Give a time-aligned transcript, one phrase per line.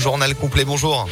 [0.00, 1.06] Journal complet, bonjour.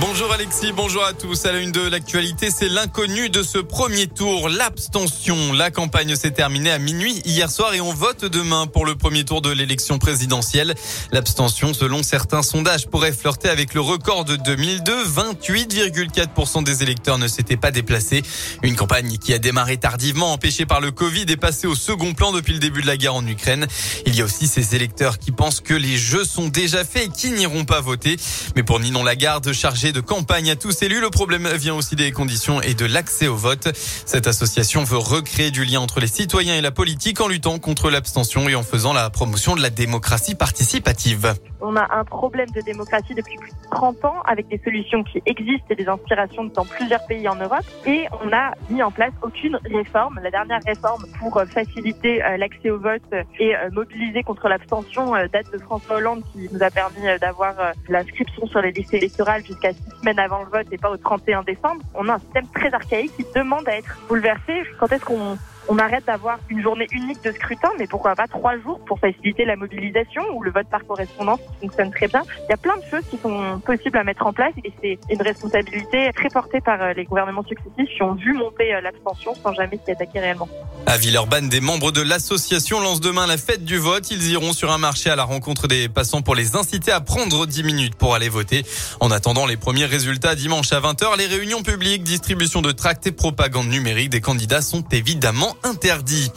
[0.00, 1.44] Bonjour Alexis, bonjour à tous.
[1.44, 5.52] À la une de l'actualité, c'est l'inconnu de ce premier tour, l'abstention.
[5.52, 9.24] La campagne s'est terminée à minuit hier soir et on vote demain pour le premier
[9.26, 10.74] tour de l'élection présidentielle.
[11.12, 15.04] L'abstention, selon certains sondages, pourrait flirter avec le record de 2002.
[15.04, 18.22] 28,4% des électeurs ne s'étaient pas déplacés.
[18.62, 22.32] Une campagne qui a démarré tardivement, empêchée par le Covid, est passée au second plan
[22.32, 23.66] depuis le début de la guerre en Ukraine.
[24.06, 27.10] Il y a aussi ces électeurs qui pensent que les jeux sont déjà faits et
[27.10, 28.16] qui n'iront pas voter.
[28.56, 29.52] Mais pour Ninon Lagarde,
[29.92, 31.00] de campagne à tous élus.
[31.00, 33.68] Le problème vient aussi des conditions et de l'accès au vote.
[33.74, 37.90] Cette association veut recréer du lien entre les citoyens et la politique en luttant contre
[37.90, 41.34] l'abstention et en faisant la promotion de la démocratie participative.
[41.60, 45.22] On a un problème de démocratie depuis plus de 30 ans avec des solutions qui
[45.26, 47.64] existent et des inspirations dans plusieurs pays en Europe.
[47.86, 50.20] Et on n'a mis en place aucune réforme.
[50.22, 53.02] La dernière réforme pour euh, faciliter euh, l'accès au vote
[53.38, 57.54] et euh, mobiliser contre l'abstention date de François Hollande qui nous a permis d'avoir
[57.88, 61.82] l'inscription sur les listes électorales jusqu'à semaines avant le vote et pas au 31 décembre.
[61.94, 64.62] On a un système très archaïque qui demande à être bouleversé.
[64.78, 65.38] Quand est-ce qu'on
[65.70, 69.44] on arrête d'avoir une journée unique de scrutin, mais pourquoi pas trois jours pour faciliter
[69.44, 72.22] la mobilisation ou le vote par correspondance qui fonctionne très bien.
[72.48, 74.98] Il y a plein de choses qui sont possibles à mettre en place et c'est
[75.08, 79.32] une responsabilité très portée par euh, les gouvernements successifs qui ont vu monter euh, l'abstention
[79.36, 80.48] sans jamais s'y attaquer réellement.
[80.86, 84.10] À Villeurbanne, des membres de l'association lancent demain la fête du vote.
[84.10, 87.46] Ils iront sur un marché à la rencontre des passants pour les inciter à prendre
[87.46, 88.64] 10 minutes pour aller voter.
[88.98, 93.12] En attendant les premiers résultats dimanche à 20h, les réunions publiques, distribution de tracts et
[93.12, 96.30] propagande numérique des candidats sont évidemment interdit.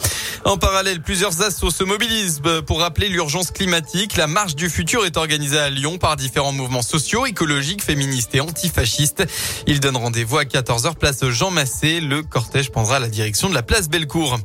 [0.44, 4.16] En parallèle, plusieurs assos se mobilisent pour rappeler l'urgence climatique.
[4.16, 8.40] La marche du futur est organisée à Lyon par différents mouvements sociaux, écologiques, féministes et
[8.40, 9.24] antifascistes.
[9.66, 12.00] Ils donnent rendez-vous à 14h place Jean Massé.
[12.00, 14.38] Le cortège prendra la direction de la place Bellecour.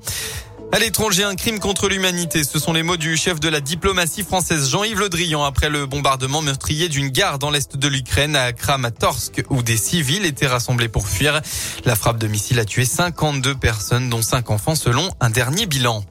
[0.72, 2.44] À l'étranger, un crime contre l'humanité.
[2.44, 5.88] Ce sont les mots du chef de la diplomatie française Jean-Yves Le Drian après le
[5.88, 10.88] bombardement meurtrier d'une gare dans l'est de l'Ukraine à Kramatorsk où des civils étaient rassemblés
[10.88, 11.42] pour fuir.
[11.86, 16.06] La frappe de missile a tué 52 personnes dont 5 enfants selon un dernier bilan.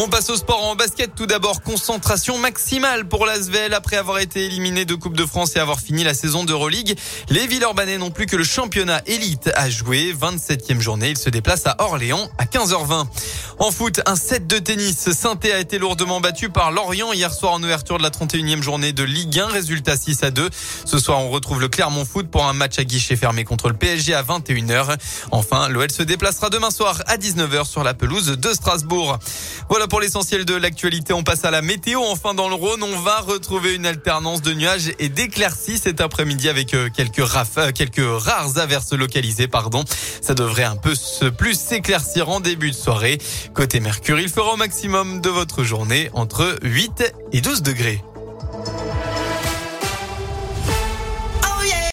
[0.00, 1.16] On passe au sport en basket.
[1.16, 5.58] Tout d'abord, concentration maximale pour l'Asvel après avoir été éliminé de Coupe de France et
[5.58, 6.96] avoir fini la saison d'Euroleague.
[7.30, 10.14] Les Villeurbanais n'ont plus que le championnat élite à jouer.
[10.14, 11.10] 27e journée.
[11.10, 13.06] Ils se déplacent à Orléans à 15h20.
[13.58, 15.10] En foot, un set de tennis.
[15.10, 18.92] saint a été lourdement battu par Lorient hier soir en ouverture de la 31e journée
[18.92, 19.46] de Ligue 1.
[19.48, 20.48] Résultat 6 à 2.
[20.84, 23.74] Ce soir, on retrouve le Clermont Foot pour un match à guichet fermé contre le
[23.74, 24.96] PSG à 21h.
[25.32, 29.18] Enfin, l'OL se déplacera demain soir à 19h sur la pelouse de Strasbourg.
[29.68, 31.12] Voilà pour l'essentiel de l'actualité.
[31.12, 32.00] On passe à la météo.
[32.08, 36.48] Enfin, dans le Rhône, on va retrouver une alternance de nuages et d'éclaircies cet après-midi
[36.48, 39.84] avec euh, quelques raf, euh, quelques rares averses localisées, pardon.
[40.20, 40.94] Ça devrait un peu
[41.36, 43.18] plus s'éclaircir en début de soirée.
[43.54, 48.02] Côté Mercure, il fera au maximum de votre journée entre 8 et 12 degrés.